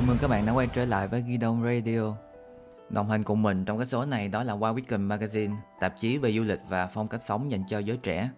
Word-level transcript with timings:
Chào 0.00 0.06
mừng 0.06 0.18
các 0.20 0.28
bạn 0.28 0.46
đã 0.46 0.52
quay 0.52 0.66
trở 0.66 0.84
lại 0.84 1.08
với 1.08 1.22
Ghi 1.22 1.36
Đông 1.36 1.62
Radio. 1.62 2.14
Đồng 2.90 3.10
hành 3.10 3.22
cùng 3.22 3.42
mình 3.42 3.64
trong 3.64 3.78
cái 3.78 3.86
số 3.86 4.04
này 4.04 4.28
đó 4.28 4.42
là 4.42 4.56
Wow 4.56 4.74
Weekend 4.74 5.08
Magazine, 5.08 5.56
tạp 5.80 5.94
chí 5.98 6.18
về 6.18 6.32
du 6.32 6.42
lịch 6.42 6.60
và 6.68 6.86
phong 6.86 7.08
cách 7.08 7.22
sống 7.22 7.50
dành 7.50 7.64
cho 7.68 7.78
giới 7.78 7.96
trẻ. 7.96 8.30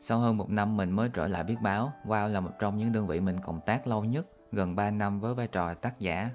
Sau 0.00 0.18
hơn 0.18 0.36
một 0.36 0.50
năm 0.50 0.76
mình 0.76 0.90
mới 0.90 1.08
trở 1.08 1.26
lại 1.26 1.44
viết 1.44 1.56
báo, 1.62 1.92
Wow 2.06 2.28
là 2.28 2.40
một 2.40 2.50
trong 2.58 2.78
những 2.78 2.92
đơn 2.92 3.06
vị 3.06 3.20
mình 3.20 3.40
cộng 3.40 3.60
tác 3.60 3.86
lâu 3.86 4.04
nhất, 4.04 4.26
gần 4.52 4.76
3 4.76 4.90
năm 4.90 5.20
với 5.20 5.34
vai 5.34 5.46
trò 5.46 5.74
tác 5.74 6.00
giả. 6.00 6.30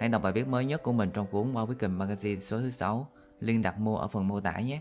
Hãy 0.00 0.08
đọc 0.08 0.22
bài 0.22 0.32
viết 0.32 0.48
mới 0.48 0.64
nhất 0.64 0.82
của 0.82 0.92
mình 0.92 1.10
trong 1.10 1.26
cuốn 1.26 1.52
Wow 1.52 1.66
Weekend 1.66 1.98
Magazine 1.98 2.38
số 2.38 2.60
thứ 2.60 2.70
6, 2.70 3.06
liên 3.40 3.62
đặt 3.62 3.78
mua 3.78 3.96
ở 3.96 4.08
phần 4.08 4.28
mô 4.28 4.40
tả 4.40 4.60
nhé. 4.60 4.80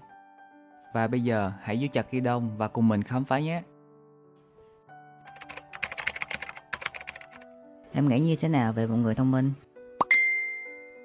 Và 0.93 1.07
bây 1.07 1.23
giờ 1.23 1.51
hãy 1.61 1.79
giữ 1.79 1.87
chặt 1.87 2.11
Ghi 2.11 2.19
Đông 2.19 2.57
và 2.57 2.67
cùng 2.67 2.87
mình 2.87 3.03
khám 3.03 3.25
phá 3.25 3.39
nhé. 3.39 3.63
Em 7.99 8.07
nghĩ 8.07 8.19
như 8.19 8.35
thế 8.35 8.47
nào 8.47 8.73
về 8.73 8.87
một 8.87 8.95
người 8.95 9.15
thông 9.15 9.31
minh? 9.31 9.51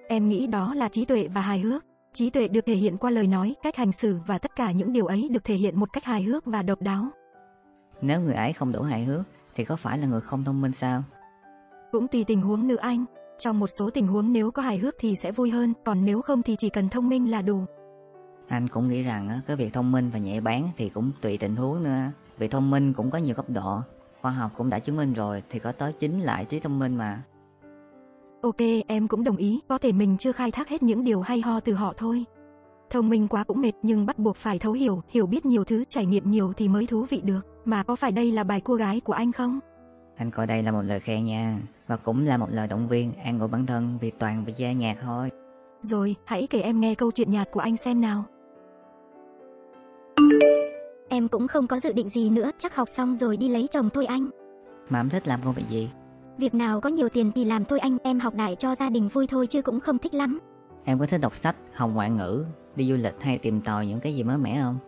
Em 0.08 0.28
nghĩ 0.28 0.46
đó 0.46 0.74
là 0.74 0.88
trí 0.88 1.04
tuệ 1.04 1.28
và 1.28 1.40
hài 1.40 1.60
hước. 1.60 1.84
Trí 2.12 2.30
tuệ 2.30 2.48
được 2.48 2.60
thể 2.66 2.74
hiện 2.74 2.96
qua 2.96 3.10
lời 3.10 3.26
nói, 3.26 3.54
cách 3.62 3.76
hành 3.76 3.92
xử 3.92 4.18
và 4.26 4.38
tất 4.38 4.56
cả 4.56 4.72
những 4.72 4.92
điều 4.92 5.06
ấy 5.06 5.28
được 5.28 5.44
thể 5.44 5.54
hiện 5.54 5.80
một 5.80 5.92
cách 5.92 6.04
hài 6.04 6.22
hước 6.22 6.44
và 6.44 6.62
độc 6.62 6.82
đáo. 6.82 7.08
Nếu 8.00 8.20
người 8.20 8.34
ấy 8.34 8.52
không 8.52 8.72
đủ 8.72 8.82
hài 8.82 9.04
hước 9.04 9.22
thì 9.54 9.64
có 9.64 9.76
phải 9.76 9.98
là 9.98 10.06
người 10.06 10.20
không 10.20 10.44
thông 10.44 10.60
minh 10.60 10.72
sao? 10.72 11.02
Cũng 11.92 12.08
tùy 12.08 12.24
tình 12.24 12.42
huống 12.42 12.68
nữ 12.68 12.76
anh. 12.76 13.04
Trong 13.38 13.58
một 13.60 13.66
số 13.66 13.90
tình 13.90 14.06
huống 14.06 14.32
nếu 14.32 14.50
có 14.50 14.62
hài 14.62 14.78
hước 14.78 14.94
thì 14.98 15.16
sẽ 15.16 15.32
vui 15.32 15.50
hơn, 15.50 15.72
còn 15.84 16.04
nếu 16.04 16.22
không 16.22 16.42
thì 16.42 16.56
chỉ 16.58 16.68
cần 16.68 16.88
thông 16.88 17.08
minh 17.08 17.30
là 17.30 17.42
đủ. 17.42 17.64
Anh 18.48 18.68
cũng 18.68 18.88
nghĩ 18.88 19.02
rằng 19.02 19.40
cái 19.46 19.56
việc 19.56 19.72
thông 19.72 19.92
minh 19.92 20.10
và 20.12 20.18
nhạy 20.18 20.40
bén 20.40 20.64
thì 20.76 20.88
cũng 20.88 21.10
tùy 21.20 21.38
tình 21.38 21.56
huống 21.56 21.82
nữa. 21.82 22.10
Việc 22.38 22.50
thông 22.50 22.70
minh 22.70 22.92
cũng 22.92 23.10
có 23.10 23.18
nhiều 23.18 23.34
cấp 23.34 23.50
độ. 23.50 23.78
Khoa 24.24 24.32
học 24.32 24.50
cũng 24.56 24.70
đã 24.70 24.78
chứng 24.78 24.96
minh 24.96 25.12
rồi 25.12 25.42
thì 25.50 25.58
có 25.58 25.72
tới 25.72 25.92
chính 25.92 26.20
lại 26.20 26.44
trí 26.44 26.60
thông 26.60 26.78
minh 26.78 26.96
mà. 26.96 27.22
Ok, 28.42 28.56
em 28.86 29.08
cũng 29.08 29.24
đồng 29.24 29.36
ý, 29.36 29.60
có 29.68 29.78
thể 29.78 29.92
mình 29.92 30.16
chưa 30.18 30.32
khai 30.32 30.50
thác 30.50 30.68
hết 30.68 30.82
những 30.82 31.04
điều 31.04 31.20
hay 31.20 31.40
ho 31.40 31.60
từ 31.60 31.72
họ 31.72 31.94
thôi. 31.96 32.24
Thông 32.90 33.08
minh 33.08 33.28
quá 33.28 33.44
cũng 33.44 33.60
mệt 33.60 33.72
nhưng 33.82 34.06
bắt 34.06 34.18
buộc 34.18 34.36
phải 34.36 34.58
thấu 34.58 34.72
hiểu, 34.72 35.02
hiểu 35.08 35.26
biết 35.26 35.46
nhiều 35.46 35.64
thứ, 35.64 35.84
trải 35.88 36.06
nghiệm 36.06 36.30
nhiều 36.30 36.52
thì 36.56 36.68
mới 36.68 36.86
thú 36.86 37.02
vị 37.02 37.20
được. 37.24 37.40
Mà 37.64 37.82
có 37.82 37.96
phải 37.96 38.12
đây 38.12 38.32
là 38.32 38.44
bài 38.44 38.60
cô 38.60 38.74
gái 38.74 39.00
của 39.00 39.12
anh 39.12 39.32
không? 39.32 39.60
Anh 40.16 40.30
coi 40.30 40.46
đây 40.46 40.62
là 40.62 40.72
một 40.72 40.82
lời 40.82 41.00
khen 41.00 41.24
nha. 41.24 41.58
Và 41.86 41.96
cũng 41.96 42.26
là 42.26 42.36
một 42.36 42.48
lời 42.50 42.68
động 42.68 42.88
viên 42.88 43.12
an 43.12 43.38
ủi 43.38 43.48
bản 43.48 43.66
thân 43.66 43.98
vì 44.00 44.10
toàn 44.10 44.44
bị 44.44 44.52
che 44.56 44.74
nhạt 44.74 44.96
thôi. 45.02 45.30
Rồi, 45.82 46.16
hãy 46.24 46.46
kể 46.46 46.60
em 46.60 46.80
nghe 46.80 46.94
câu 46.94 47.10
chuyện 47.10 47.30
nhạt 47.30 47.50
của 47.50 47.60
anh 47.60 47.76
xem 47.76 48.00
nào. 48.00 48.24
Em 51.14 51.28
cũng 51.28 51.48
không 51.48 51.66
có 51.66 51.80
dự 51.80 51.92
định 51.92 52.08
gì 52.08 52.30
nữa, 52.30 52.50
chắc 52.58 52.76
học 52.76 52.88
xong 52.88 53.16
rồi 53.16 53.36
đi 53.36 53.48
lấy 53.48 53.68
chồng 53.70 53.90
thôi 53.94 54.06
anh. 54.06 54.28
Mà 54.90 55.00
em 55.00 55.08
thích 55.08 55.26
làm 55.26 55.40
công 55.44 55.54
việc 55.54 55.68
gì? 55.68 55.90
Việc 56.38 56.54
nào 56.54 56.80
có 56.80 56.90
nhiều 56.90 57.08
tiền 57.08 57.32
thì 57.34 57.44
làm 57.44 57.64
thôi 57.64 57.78
anh, 57.78 57.98
em 58.02 58.20
học 58.20 58.34
đại 58.34 58.56
cho 58.56 58.74
gia 58.74 58.90
đình 58.90 59.08
vui 59.08 59.26
thôi 59.26 59.46
chứ 59.46 59.62
cũng 59.62 59.80
không 59.80 59.98
thích 59.98 60.14
lắm. 60.14 60.38
Em 60.84 60.98
có 60.98 61.06
thích 61.06 61.18
đọc 61.20 61.34
sách, 61.34 61.56
học 61.74 61.90
ngoại 61.94 62.10
ngữ, 62.10 62.44
đi 62.76 62.88
du 62.88 62.96
lịch 62.96 63.14
hay 63.20 63.38
tìm 63.38 63.60
tòi 63.60 63.86
những 63.86 64.00
cái 64.00 64.14
gì 64.14 64.22
mới 64.22 64.38
mẻ 64.38 64.60
không? 64.62 64.78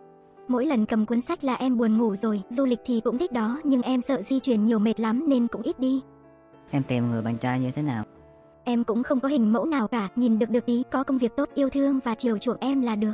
Mỗi 0.47 0.65
lần 0.65 0.85
cầm 0.85 1.05
cuốn 1.05 1.21
sách 1.21 1.43
là 1.43 1.53
em 1.53 1.77
buồn 1.77 1.97
ngủ 1.97 2.15
rồi, 2.15 2.41
du 2.49 2.65
lịch 2.65 2.79
thì 2.85 3.01
cũng 3.01 3.17
thích 3.17 3.31
đó, 3.31 3.59
nhưng 3.63 3.81
em 3.81 4.01
sợ 4.01 4.21
di 4.21 4.39
chuyển 4.39 4.65
nhiều 4.65 4.79
mệt 4.79 4.99
lắm 4.99 5.29
nên 5.29 5.47
cũng 5.47 5.61
ít 5.61 5.79
đi. 5.79 6.01
Em 6.71 6.83
tìm 6.83 7.09
người 7.09 7.21
bạn 7.21 7.37
trai 7.37 7.59
như 7.59 7.71
thế 7.71 7.81
nào? 7.81 8.03
Em 8.63 8.83
cũng 8.83 9.03
không 9.03 9.19
có 9.19 9.27
hình 9.27 9.53
mẫu 9.53 9.65
nào 9.65 9.87
cả, 9.87 10.09
nhìn 10.15 10.39
được 10.39 10.49
được 10.49 10.65
tí, 10.65 10.83
có 10.91 11.03
công 11.03 11.17
việc 11.17 11.35
tốt, 11.37 11.49
yêu 11.55 11.69
thương 11.69 11.99
và 12.03 12.15
chiều 12.15 12.37
chuộng 12.37 12.57
em 12.59 12.81
là 12.81 12.95
được. 12.95 13.13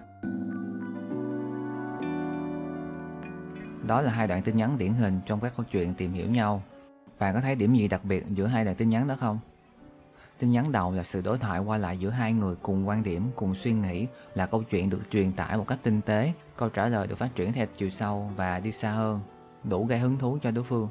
Đó 3.87 4.01
là 4.01 4.11
hai 4.11 4.27
đoạn 4.27 4.41
tin 4.41 4.57
nhắn 4.57 4.77
điển 4.77 4.93
hình 4.93 5.19
trong 5.25 5.39
các 5.39 5.53
câu 5.57 5.65
chuyện 5.71 5.93
tìm 5.93 6.13
hiểu 6.13 6.29
nhau. 6.29 6.61
Bạn 7.19 7.33
có 7.33 7.41
thấy 7.41 7.55
điểm 7.55 7.75
gì 7.75 7.87
đặc 7.87 8.05
biệt 8.05 8.25
giữa 8.29 8.45
hai 8.45 8.65
đoạn 8.65 8.75
tin 8.75 8.89
nhắn 8.89 9.07
đó 9.07 9.15
không? 9.19 9.39
Tin 10.39 10.51
nhắn 10.51 10.71
đầu 10.71 10.91
là 10.91 11.03
sự 11.03 11.21
đối 11.21 11.37
thoại 11.37 11.59
qua 11.59 11.77
lại 11.77 11.97
giữa 11.97 12.09
hai 12.09 12.33
người 12.33 12.55
cùng 12.61 12.87
quan 12.87 13.03
điểm, 13.03 13.29
cùng 13.35 13.55
suy 13.55 13.73
nghĩ 13.73 14.07
là 14.33 14.45
câu 14.45 14.63
chuyện 14.63 14.89
được 14.89 15.01
truyền 15.11 15.31
tải 15.31 15.57
một 15.57 15.67
cách 15.67 15.79
tinh 15.83 16.01
tế, 16.01 16.33
câu 16.57 16.69
trả 16.69 16.87
lời 16.87 17.07
được 17.07 17.17
phát 17.17 17.35
triển 17.35 17.53
theo 17.53 17.65
chiều 17.77 17.89
sâu 17.89 18.29
và 18.35 18.59
đi 18.59 18.71
xa 18.71 18.91
hơn, 18.91 19.19
đủ 19.63 19.85
gây 19.85 19.99
hứng 19.99 20.17
thú 20.17 20.37
cho 20.41 20.51
đối 20.51 20.63
phương. 20.63 20.89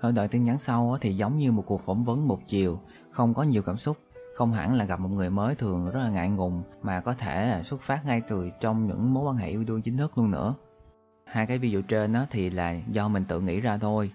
Ở 0.00 0.12
đoạn 0.12 0.28
tin 0.28 0.44
nhắn 0.44 0.58
sau 0.58 0.96
thì 1.00 1.16
giống 1.16 1.38
như 1.38 1.52
một 1.52 1.62
cuộc 1.66 1.82
phỏng 1.84 2.04
vấn 2.04 2.28
một 2.28 2.40
chiều, 2.46 2.80
không 3.10 3.34
có 3.34 3.42
nhiều 3.42 3.62
cảm 3.62 3.76
xúc, 3.76 3.96
không 4.36 4.52
hẳn 4.52 4.74
là 4.74 4.84
gặp 4.84 5.00
một 5.00 5.08
người 5.08 5.30
mới 5.30 5.54
thường 5.54 5.90
rất 5.90 6.00
là 6.00 6.10
ngại 6.10 6.30
ngùng 6.30 6.62
mà 6.82 7.00
có 7.00 7.14
thể 7.14 7.62
xuất 7.64 7.80
phát 7.80 8.06
ngay 8.06 8.22
từ 8.28 8.50
trong 8.60 8.86
những 8.86 9.14
mối 9.14 9.24
quan 9.24 9.36
hệ 9.36 9.48
yêu 9.48 9.64
đương 9.64 9.82
chính 9.82 9.96
thức 9.96 10.18
luôn 10.18 10.30
nữa. 10.30 10.54
Hai 11.30 11.46
cái 11.46 11.58
ví 11.58 11.70
dụ 11.70 11.82
trên 11.82 12.12
đó 12.12 12.26
thì 12.30 12.50
là 12.50 12.76
do 12.92 13.08
mình 13.08 13.24
tự 13.24 13.40
nghĩ 13.40 13.60
ra 13.60 13.78
thôi, 13.78 14.10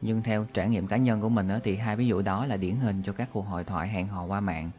nhưng 0.00 0.22
theo 0.22 0.46
trải 0.54 0.68
nghiệm 0.68 0.86
cá 0.86 0.96
nhân 0.96 1.20
của 1.20 1.28
mình 1.28 1.48
đó, 1.48 1.58
thì 1.64 1.76
hai 1.76 1.96
ví 1.96 2.06
dụ 2.06 2.22
đó 2.22 2.46
là 2.46 2.56
điển 2.56 2.76
hình 2.76 3.02
cho 3.02 3.12
các 3.12 3.28
cuộc 3.32 3.46
hội 3.46 3.64
thoại 3.64 3.88
hẹn 3.88 4.06
hò 4.06 4.24
qua 4.24 4.40
mạng 4.40 4.70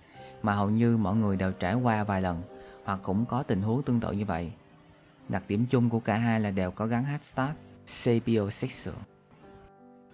mà 0.41 0.53
hầu 0.53 0.69
như 0.69 0.97
mọi 0.97 1.15
người 1.15 1.37
đều 1.37 1.51
trải 1.51 1.75
qua 1.75 2.03
vài 2.03 2.21
lần 2.21 2.41
hoặc 2.83 2.99
cũng 3.03 3.25
có 3.25 3.43
tình 3.43 3.61
huống 3.61 3.83
tương 3.83 3.99
tự 3.99 4.11
như 4.11 4.25
vậy. 4.25 4.51
Đặc 5.29 5.43
điểm 5.47 5.65
chung 5.69 5.89
của 5.89 5.99
cả 5.99 6.17
hai 6.17 6.39
là 6.39 6.51
đều 6.51 6.71
có 6.71 6.85
gắn 6.85 7.03
hashtag 7.03 7.53
sapiosexual. 7.87 8.95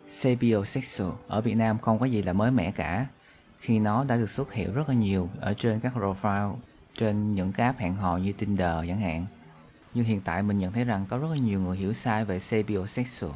Sapiosexual 0.08 1.12
ở 1.28 1.42
Việt 1.42 1.58
Nam 1.58 1.78
không 1.80 2.00
có 2.00 2.06
gì 2.06 2.22
là 2.22 2.34
mới 2.34 2.52
mẻ 2.52 2.72
cả 2.72 3.06
khi 3.60 3.80
nó 3.80 4.04
đã 4.04 4.18
được 4.18 4.30
xuất 4.30 4.54
hiện 4.54 4.74
rất 4.74 4.90
là 4.90 4.96
nhiều 4.96 5.30
ở 5.40 5.54
trên 5.54 5.80
các 5.80 5.94
profile 5.96 6.54
trên 6.98 7.36
những 7.36 7.52
cái 7.52 7.66
app 7.66 7.80
hẹn 7.80 7.96
hò 7.96 8.18
như 8.18 8.32
Tinder 8.32 8.88
chẳng 8.88 9.00
hạn. 9.00 9.26
Nhưng 9.94 10.06
hiện 10.06 10.22
tại 10.22 10.44
mình 10.44 10.58
nhận 10.58 10.72
thấy 10.72 10.84
rằng 10.84 11.06
có 11.10 11.18
rất 11.18 11.28
là 11.32 11.38
nhiều 11.38 11.60
người 11.60 11.78
hiểu 11.78 11.94
sai 11.94 12.26
về 12.26 12.40
sapiosexual. 12.40 13.32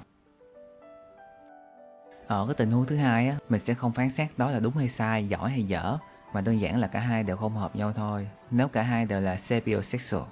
Ở 2.27 2.45
cái 2.45 2.53
tình 2.53 2.71
huống 2.71 2.85
thứ 2.85 2.95
hai 2.95 3.27
á, 3.27 3.37
mình 3.49 3.61
sẽ 3.61 3.73
không 3.73 3.91
phán 3.91 4.09
xét 4.09 4.37
đó 4.37 4.51
là 4.51 4.59
đúng 4.59 4.73
hay 4.73 4.89
sai, 4.89 5.27
giỏi 5.27 5.51
hay 5.51 5.63
dở, 5.63 5.97
mà 6.33 6.41
đơn 6.41 6.61
giản 6.61 6.79
là 6.79 6.87
cả 6.87 6.99
hai 6.99 7.23
đều 7.23 7.37
không 7.37 7.55
hợp 7.55 7.75
nhau 7.75 7.91
thôi. 7.91 8.29
Nếu 8.51 8.67
cả 8.67 8.81
hai 8.81 9.05
đều 9.05 9.21
là 9.21 9.37
sapiosexual. 9.37 10.23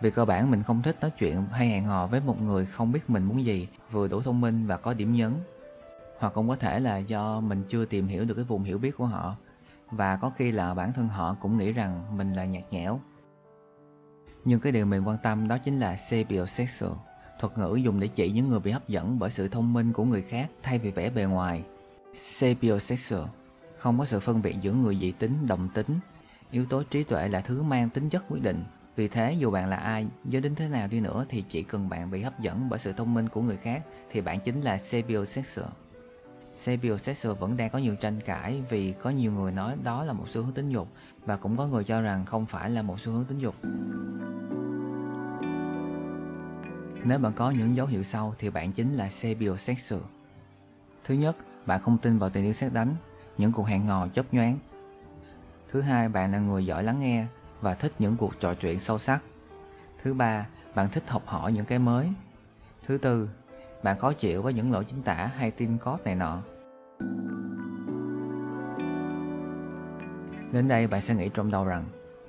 Vì 0.00 0.10
cơ 0.10 0.24
bản 0.24 0.50
mình 0.50 0.62
không 0.62 0.82
thích 0.82 0.96
nói 1.00 1.10
chuyện 1.10 1.46
hay 1.52 1.68
hẹn 1.68 1.84
hò 1.84 2.06
với 2.06 2.20
một 2.20 2.42
người 2.42 2.66
không 2.66 2.92
biết 2.92 3.10
mình 3.10 3.24
muốn 3.24 3.44
gì, 3.44 3.68
vừa 3.90 4.08
đủ 4.08 4.22
thông 4.22 4.40
minh 4.40 4.66
và 4.66 4.76
có 4.76 4.94
điểm 4.94 5.12
nhấn. 5.12 5.32
Hoặc 6.18 6.32
cũng 6.34 6.48
có 6.48 6.56
thể 6.56 6.80
là 6.80 6.98
do 6.98 7.40
mình 7.40 7.62
chưa 7.68 7.84
tìm 7.84 8.06
hiểu 8.06 8.24
được 8.24 8.34
cái 8.34 8.44
vùng 8.44 8.64
hiểu 8.64 8.78
biết 8.78 8.96
của 8.96 9.06
họ, 9.06 9.36
và 9.90 10.16
có 10.16 10.30
khi 10.36 10.52
là 10.52 10.74
bản 10.74 10.92
thân 10.92 11.08
họ 11.08 11.36
cũng 11.40 11.56
nghĩ 11.56 11.72
rằng 11.72 12.16
mình 12.16 12.32
là 12.32 12.44
nhạt 12.44 12.64
nhẽo. 12.70 13.00
Nhưng 14.48 14.60
cái 14.60 14.72
điều 14.72 14.86
mình 14.86 15.08
quan 15.08 15.18
tâm 15.22 15.48
đó 15.48 15.58
chính 15.58 15.80
là 15.80 15.96
sapiosexual 15.96 16.92
thuật 17.38 17.58
ngữ 17.58 17.76
dùng 17.76 18.00
để 18.00 18.08
chỉ 18.08 18.30
những 18.30 18.48
người 18.48 18.60
bị 18.60 18.70
hấp 18.70 18.88
dẫn 18.88 19.18
bởi 19.18 19.30
sự 19.30 19.48
thông 19.48 19.72
minh 19.72 19.92
của 19.92 20.04
người 20.04 20.22
khác 20.22 20.50
thay 20.62 20.78
vì 20.78 20.90
vẻ 20.90 21.10
bề 21.10 21.24
ngoài. 21.24 21.62
Sapiosexual 22.18 23.22
không 23.76 23.98
có 23.98 24.04
sự 24.04 24.20
phân 24.20 24.42
biệt 24.42 24.56
giữa 24.60 24.72
người 24.72 24.98
dị 25.00 25.12
tính, 25.12 25.46
đồng 25.46 25.68
tính. 25.74 25.98
Yếu 26.50 26.66
tố 26.66 26.82
trí 26.82 27.02
tuệ 27.02 27.28
là 27.28 27.40
thứ 27.40 27.62
mang 27.62 27.90
tính 27.90 28.10
chất 28.10 28.24
quyết 28.28 28.42
định. 28.42 28.64
Vì 28.96 29.08
thế 29.08 29.32
dù 29.32 29.50
bạn 29.50 29.68
là 29.68 29.76
ai, 29.76 30.06
giới 30.24 30.42
tính 30.42 30.54
thế 30.54 30.68
nào 30.68 30.88
đi 30.88 31.00
nữa 31.00 31.26
thì 31.28 31.44
chỉ 31.48 31.62
cần 31.62 31.88
bạn 31.88 32.10
bị 32.10 32.22
hấp 32.22 32.40
dẫn 32.40 32.68
bởi 32.68 32.78
sự 32.78 32.92
thông 32.92 33.14
minh 33.14 33.28
của 33.28 33.42
người 33.42 33.56
khác 33.56 33.82
thì 34.10 34.20
bạn 34.20 34.40
chính 34.40 34.60
là 34.60 34.78
sapiosexual. 34.78 35.68
Sapiosexual 36.58 37.34
vẫn 37.34 37.56
đang 37.56 37.70
có 37.70 37.78
nhiều 37.78 37.96
tranh 37.96 38.20
cãi 38.20 38.62
vì 38.68 38.94
có 39.02 39.10
nhiều 39.10 39.32
người 39.32 39.52
nói 39.52 39.76
đó 39.82 40.04
là 40.04 40.12
một 40.12 40.28
xu 40.28 40.42
hướng 40.42 40.52
tính 40.52 40.68
dục 40.68 40.88
và 41.26 41.36
cũng 41.36 41.56
có 41.56 41.66
người 41.66 41.84
cho 41.84 42.00
rằng 42.00 42.24
không 42.24 42.46
phải 42.46 42.70
là 42.70 42.82
một 42.82 43.00
xu 43.00 43.12
hướng 43.12 43.24
tính 43.24 43.38
dục. 43.38 43.54
Nếu 47.04 47.18
bạn 47.18 47.32
có 47.36 47.50
những 47.50 47.76
dấu 47.76 47.86
hiệu 47.86 48.02
sau 48.02 48.34
thì 48.38 48.50
bạn 48.50 48.72
chính 48.72 48.94
là 48.94 49.10
sapiosexual. 49.10 50.00
Thứ 51.04 51.14
nhất, 51.14 51.36
bạn 51.66 51.82
không 51.82 51.98
tin 51.98 52.18
vào 52.18 52.30
tình 52.30 52.44
yêu 52.44 52.52
xét 52.52 52.72
đánh, 52.72 52.94
những 53.38 53.52
cuộc 53.52 53.66
hẹn 53.66 53.86
hò 53.86 54.08
chớp 54.08 54.26
nhoáng. 54.32 54.58
Thứ 55.68 55.80
hai, 55.80 56.08
bạn 56.08 56.32
là 56.32 56.38
người 56.38 56.66
giỏi 56.66 56.82
lắng 56.82 57.00
nghe 57.00 57.26
và 57.60 57.74
thích 57.74 57.92
những 57.98 58.16
cuộc 58.16 58.40
trò 58.40 58.54
chuyện 58.54 58.80
sâu 58.80 58.98
sắc. 58.98 59.20
Thứ 60.02 60.14
ba, 60.14 60.46
bạn 60.74 60.88
thích 60.92 61.04
học 61.06 61.22
hỏi 61.26 61.52
những 61.52 61.64
cái 61.64 61.78
mới. 61.78 62.08
Thứ 62.86 62.98
tư, 62.98 63.28
bạn 63.82 63.98
khó 63.98 64.12
chịu 64.12 64.42
với 64.42 64.54
những 64.54 64.72
lỗi 64.72 64.84
chính 64.84 65.02
tả 65.02 65.30
hay 65.36 65.50
tin 65.50 65.78
code 65.78 66.02
này 66.04 66.14
nọ. 66.14 66.42
Đến 70.52 70.68
đây 70.68 70.86
bạn 70.86 71.00
sẽ 71.00 71.14
nghĩ 71.14 71.30
trong 71.34 71.50
đầu 71.50 71.64
rằng, 71.64 71.84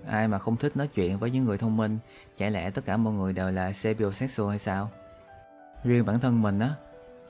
Ai 0.07 0.27
mà 0.27 0.39
không 0.39 0.57
thích 0.57 0.77
nói 0.77 0.88
chuyện 0.88 1.18
với 1.18 1.31
những 1.31 1.45
người 1.45 1.57
thông 1.57 1.77
minh, 1.77 1.97
Chả 2.38 2.50
lẽ 2.50 2.69
tất 2.69 2.85
cả 2.85 2.97
mọi 2.97 3.13
người 3.13 3.33
đều 3.33 3.51
là 3.51 3.73
sapiosexual 3.73 4.50
hay 4.50 4.59
sao? 4.59 4.89
Riêng 5.83 6.06
bản 6.06 6.19
thân 6.19 6.41
mình 6.41 6.59
á, 6.59 6.69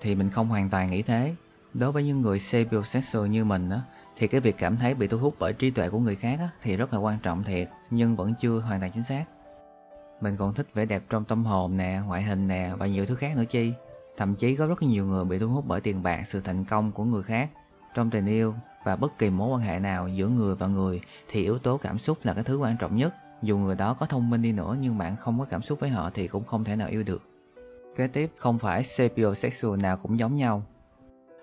Thì 0.01 0.15
mình 0.15 0.29
không 0.29 0.47
hoàn 0.47 0.69
toàn 0.69 0.89
nghĩ 0.89 1.01
thế. 1.01 1.35
Đối 1.73 1.91
với 1.91 2.03
những 2.03 2.21
người 2.21 2.39
sapiosexual 2.39 3.27
như 3.27 3.45
mình 3.45 3.69
á, 3.69 3.81
Thì 4.17 4.27
cái 4.27 4.41
việc 4.41 4.55
cảm 4.57 4.77
thấy 4.77 4.93
bị 4.93 5.07
thu 5.07 5.17
hút 5.17 5.35
bởi 5.39 5.53
trí 5.53 5.71
tuệ 5.71 5.89
của 5.89 5.99
người 5.99 6.15
khác 6.15 6.39
á, 6.39 6.49
Thì 6.61 6.77
rất 6.77 6.93
là 6.93 6.99
quan 6.99 7.17
trọng 7.23 7.43
thiệt, 7.43 7.69
Nhưng 7.89 8.15
vẫn 8.15 8.33
chưa 8.39 8.59
hoàn 8.59 8.79
toàn 8.79 8.91
chính 8.91 9.03
xác. 9.03 9.25
Mình 10.21 10.35
còn 10.37 10.53
thích 10.53 10.67
vẻ 10.73 10.85
đẹp 10.85 11.03
trong 11.09 11.25
tâm 11.25 11.45
hồn 11.45 11.77
nè, 11.77 12.01
Ngoại 12.05 12.23
hình 12.23 12.47
nè 12.47 12.71
Và 12.77 12.87
nhiều 12.87 13.05
thứ 13.05 13.15
khác 13.15 13.37
nữa 13.37 13.45
chi. 13.49 13.73
Thậm 14.19 14.35
chí 14.35 14.55
có 14.55 14.67
rất 14.67 14.83
nhiều 14.83 15.05
người 15.05 15.25
bị 15.25 15.39
thu 15.39 15.47
hút 15.47 15.65
bởi 15.67 15.81
tiền 15.81 16.03
bạc 16.03 16.23
Sự 16.27 16.41
thành 16.41 16.65
công 16.65 16.91
của 16.91 17.03
người 17.03 17.23
khác 17.23 17.49
Trong 17.93 18.09
tình 18.09 18.25
yêu 18.25 18.55
và 18.83 18.95
bất 18.95 19.17
kỳ 19.17 19.29
mối 19.29 19.49
quan 19.49 19.61
hệ 19.61 19.79
nào 19.79 20.07
giữa 20.07 20.27
người 20.27 20.55
và 20.55 20.67
người 20.67 21.01
thì 21.29 21.41
yếu 21.41 21.59
tố 21.59 21.77
cảm 21.77 21.99
xúc 21.99 22.17
là 22.23 22.33
cái 22.33 22.43
thứ 22.43 22.57
quan 22.57 22.77
trọng 22.77 22.95
nhất. 22.95 23.13
Dù 23.41 23.57
người 23.57 23.75
đó 23.75 23.93
có 23.93 24.05
thông 24.05 24.29
minh 24.29 24.41
đi 24.41 24.51
nữa 24.51 24.77
nhưng 24.81 24.97
bạn 24.97 25.15
không 25.15 25.39
có 25.39 25.45
cảm 25.45 25.61
xúc 25.61 25.79
với 25.79 25.89
họ 25.89 26.09
thì 26.13 26.27
cũng 26.27 26.43
không 26.43 26.63
thể 26.63 26.75
nào 26.75 26.87
yêu 26.87 27.03
được. 27.03 27.21
Kế 27.95 28.07
tiếp, 28.07 28.31
không 28.37 28.59
phải 28.59 28.83
sapiosexual 28.83 29.79
nào 29.79 29.97
cũng 29.97 30.19
giống 30.19 30.37
nhau. 30.37 30.63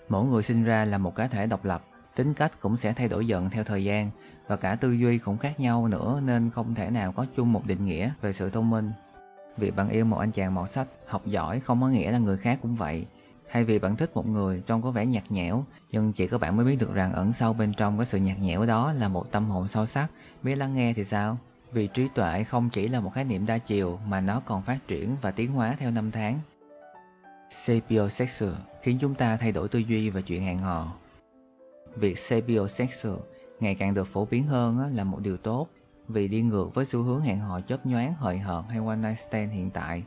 Mỗi 0.08 0.26
người 0.26 0.43
sinh 0.43 0.64
ra 0.64 0.84
là 0.84 0.99
một 0.99 1.14
cá 1.14 1.26
thể 1.26 1.46
độc 1.46 1.64
lập, 1.64 1.84
Tính 2.17 2.34
cách 2.34 2.61
cũng 2.61 2.76
sẽ 2.76 2.93
thay 2.93 3.08
đổi 3.08 3.26
dần 3.26 3.50
theo 3.50 3.64
thời 3.64 3.84
gian 3.84 4.11
và 4.46 4.56
cả 4.56 4.75
tư 4.75 4.93
duy 4.93 5.19
cũng 5.19 5.38
khác 5.38 5.61
nhau 5.61 5.88
nữa 5.88 6.20
nên 6.25 6.50
không 6.50 6.75
thể 6.75 6.90
nào 6.90 7.12
có 7.12 7.26
chung 7.37 7.52
một 7.52 7.67
định 7.67 7.84
nghĩa 7.84 8.11
về 8.20 8.32
sự 8.32 8.50
thông 8.50 8.70
minh. 8.70 8.93
Vì 9.56 9.70
bạn 9.70 9.88
yêu 9.88 10.05
một 10.05 10.19
anh 10.19 10.32
chàng 10.32 10.55
mọt 10.55 10.70
sách, 10.70 10.88
học 11.06 11.26
giỏi 11.26 11.61
không 11.61 11.81
có 11.81 11.88
nghĩa 11.88 12.11
là 12.11 12.19
người 12.19 12.37
khác 12.37 12.58
cũng 12.62 12.75
vậy. 12.75 13.06
Hay 13.49 13.64
vì 13.64 13.79
bạn 13.79 13.97
thích 13.97 14.11
một 14.14 14.26
người 14.26 14.62
trông 14.67 14.82
có 14.82 14.91
vẻ 14.91 15.06
nhạt 15.06 15.31
nhẽo, 15.31 15.64
nhưng 15.91 16.12
chỉ 16.12 16.26
có 16.26 16.38
bạn 16.38 16.56
mới 16.56 16.67
biết 16.67 16.76
được 16.81 16.94
rằng 16.94 17.12
ẩn 17.12 17.32
sâu 17.32 17.53
bên 17.53 17.73
trong 17.76 17.99
cái 17.99 18.06
sự 18.06 18.19
nhạt 18.19 18.38
nhẽo 18.38 18.67
đó 18.67 18.93
là 18.93 19.08
một 19.08 19.32
tâm 19.32 19.50
hồn 19.50 19.69
sâu 19.69 19.87
sắc, 19.87 20.08
biết 20.43 20.55
lắng 20.55 20.75
nghe 20.75 20.93
thì 20.93 21.05
sao? 21.05 21.38
Vì 21.73 21.87
trí 21.87 22.08
tuệ 22.14 22.44
không 22.44 22.70
chỉ 22.70 22.88
là 22.88 23.00
một 23.00 23.11
khái 23.14 23.25
niệm 23.25 23.47
đa 23.47 23.58
chiều 23.58 23.99
mà 24.08 24.20
nó 24.20 24.41
còn 24.41 24.62
phát 24.62 24.79
triển 24.88 25.17
và 25.23 25.31
tiến 25.31 25.53
hóa 25.53 25.76
theo 25.79 25.91
năm 25.91 26.11
tháng. 26.11 26.41
Sapiosexual 27.50 28.52
khiến 28.82 28.99
chúng 29.00 29.14
ta 29.14 29.37
thay 29.37 29.52
đổi 29.52 29.69
tư 29.69 29.79
duy 29.79 30.11
về 30.11 30.23
chuyện 30.23 30.43
hẹn 30.43 30.59
hò. 30.59 30.93
Việc 31.94 32.19
sapiosexual 32.19 33.14
ngày 33.61 33.75
càng 33.75 33.94
được 33.94 34.06
phổ 34.06 34.25
biến 34.25 34.44
hơn 34.44 34.94
là 34.94 35.05
một 35.05 35.19
điều 35.23 35.37
tốt 35.37 35.69
vì 36.08 36.29
đi 36.29 36.43
ngược 36.43 36.75
với 36.75 36.85
xu 36.85 37.03
hướng 37.03 37.20
hẹn 37.20 37.38
hò 37.38 37.61
chớp 37.61 37.87
nhoáng 37.87 38.14
hời 38.14 38.38
hợt 38.38 38.64
hay 38.69 38.79
one 38.87 38.97
night 38.97 39.19
stand 39.19 39.53
hiện 39.53 39.70
tại. 39.70 40.05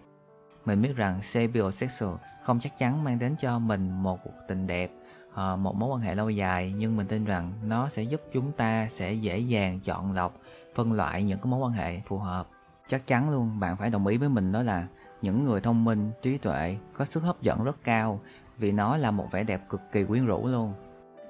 Mình 0.66 0.82
biết 0.82 0.96
rằng 0.96 1.24
sapiosexual 1.24 2.14
không 2.44 2.60
chắc 2.60 2.78
chắn 2.78 3.04
mang 3.04 3.20
đến 3.20 3.36
cho 3.40 3.60
mình 3.60 4.04
một 4.04 4.20
cuộc 4.24 4.34
tình 4.48 4.68
đẹp, 4.68 4.92
ờ, 5.34 5.56
một 5.56 5.76
mối 5.76 5.90
quan 5.90 6.02
hệ 6.02 6.16
lâu 6.16 6.30
dài 6.30 6.74
nhưng 6.78 6.98
mình 6.98 7.08
tin 7.08 7.26
rằng 7.26 7.52
nó 7.64 7.90
sẽ 7.90 8.04
giúp 8.04 8.22
chúng 8.34 8.52
ta 8.52 8.88
sẽ 8.92 9.14
dễ 9.14 9.38
dàng 9.38 9.80
chọn 9.80 10.12
lọc, 10.12 10.38
phân 10.76 10.94
loại 10.94 11.24
những 11.24 11.40
cái 11.40 11.52
mối 11.52 11.60
quan 11.60 11.72
hệ 11.72 12.02
phù 12.08 12.18
hợp. 12.18 12.48
Chắc 12.88 13.08
chắn 13.08 13.30
luôn 13.30 13.60
bạn 13.60 13.78
phải 13.78 13.90
đồng 13.90 14.08
ý 14.08 14.18
với 14.18 14.30
mình 14.30 14.52
đó 14.52 14.62
là 14.62 14.88
những 15.22 15.46
người 15.46 15.62
thông 15.62 15.86
minh, 15.86 16.12
trí 16.22 16.38
tuệ 16.38 16.78
có 16.94 17.06
sức 17.06 17.24
hấp 17.24 17.42
dẫn 17.42 17.64
rất 17.64 17.84
cao 17.84 18.20
vì 18.58 18.72
nó 18.72 18.98
là 18.98 19.12
một 19.12 19.28
vẻ 19.32 19.44
đẹp 19.44 19.70
cực 19.70 19.82
kỳ 19.92 20.04
quyến 20.04 20.26
rũ 20.26 20.48
luôn. 20.48 20.74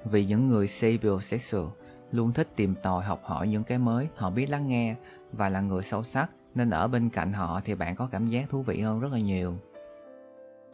Vì 0.04 0.26
những 0.26 0.48
người 0.48 0.68
sapiosexual 0.68 1.64
luôn 2.12 2.32
thích 2.32 2.48
tìm 2.56 2.74
tòi 2.82 3.04
học 3.04 3.20
hỏi 3.24 3.48
những 3.48 3.64
cái 3.64 3.78
mới, 3.78 4.08
họ 4.16 4.30
biết 4.30 4.50
lắng 4.50 4.68
nghe 4.68 4.94
và 5.32 5.48
là 5.48 5.60
người 5.60 5.82
sâu 5.82 6.02
sắc 6.02 6.30
nên 6.54 6.70
ở 6.70 6.88
bên 6.88 7.08
cạnh 7.10 7.32
họ 7.32 7.60
thì 7.64 7.74
bạn 7.74 7.96
có 7.96 8.08
cảm 8.10 8.26
giác 8.26 8.50
thú 8.50 8.62
vị 8.62 8.80
hơn 8.80 9.00
rất 9.00 9.12
là 9.12 9.18
nhiều. 9.18 9.54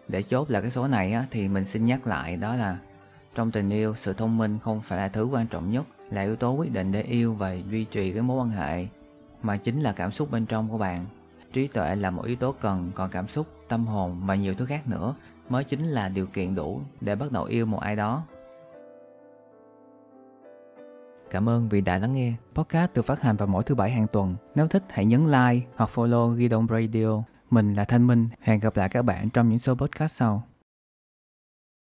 Để 0.09 0.23
chốt 0.23 0.51
là 0.51 0.61
cái 0.61 0.71
số 0.71 0.89
này 0.89 1.13
á, 1.13 1.27
thì 1.31 1.49
mình 1.49 1.65
xin 1.65 1.87
nhắc 1.87 2.07
lại 2.07 2.37
đó 2.37 2.55
là 2.55 2.79
trong 3.35 3.51
tình 3.51 3.71
yêu 3.71 3.95
sự 3.97 4.13
thông 4.13 4.39
minh 4.39 4.59
không 4.59 4.81
phải 4.81 4.99
là 4.99 5.09
thứ 5.09 5.25
quan 5.25 5.47
trọng 5.47 5.71
nhất, 5.71 5.85
là 6.11 6.23
yếu 6.23 6.37
tố 6.37 6.53
quyết 6.53 6.73
định 6.73 6.93
để 6.93 7.03
yêu 7.03 7.35
và 7.35 7.53
duy 7.71 7.85
trì 7.85 8.13
cái 8.13 8.23
mối 8.23 8.41
quan 8.41 8.51
hệ 8.51 8.87
mà 9.43 9.57
chính 9.57 9.81
là 9.81 9.93
cảm 9.93 10.13
xúc 10.13 10.31
bên 10.31 10.47
trong 10.47 10.69
của 10.69 10.79
bạn. 10.79 11.07
Trí 11.53 11.67
tuệ 11.67 11.97
là 11.97 12.11
một 12.11 12.25
yếu 12.25 12.37
tố 12.37 12.55
cần, 12.61 12.91
còn 12.95 13.11
cảm 13.11 13.29
xúc, 13.29 13.47
tâm 13.69 13.87
hồn 13.87 14.21
và 14.27 14.35
nhiều 14.35 14.55
thứ 14.55 14.67
khác 14.67 14.89
nữa 14.89 15.15
mới 15.49 15.65
chính 15.65 15.87
là 15.87 16.09
điều 16.09 16.27
kiện 16.27 16.55
đủ 16.55 16.81
để 17.01 17.15
bắt 17.15 17.33
đầu 17.33 17.45
yêu 17.45 17.67
một 17.67 17.81
ai 17.81 17.97
đó. 17.97 18.25
Cảm 21.37 21.49
ơn 21.49 21.69
vì 21.69 21.81
đã 21.81 21.99
lắng 21.99 22.13
nghe. 22.13 22.35
Podcast 22.55 22.91
được 22.95 23.07
phát 23.07 23.21
hành 23.21 23.37
vào 23.37 23.47
mỗi 23.47 23.65
thứ 23.65 23.75
bảy 23.75 23.91
hàng 23.91 24.07
tuần. 24.13 24.37
Nếu 24.55 24.69
thích, 24.69 24.83
hãy 24.91 25.05
nhấn 25.05 25.27
like 25.27 25.67
hoặc 25.77 25.91
follow 25.95 26.35
ghi 26.35 26.49
đông 26.49 26.67
Radio. 26.71 27.23
Mình 27.51 27.75
là 27.75 27.85
Thanh 27.85 28.07
Minh. 28.07 28.29
Hẹn 28.41 28.61
gặp 28.61 28.77
lại 28.77 28.89
các 28.89 29.03
bạn 29.03 29.31
trong 29.31 29.49
những 29.49 29.59
số 29.59 29.75
podcast 29.75 30.17
sau. 30.17 30.43